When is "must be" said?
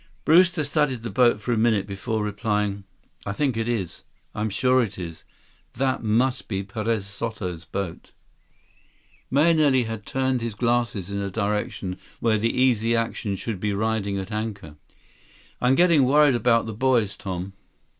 6.01-6.63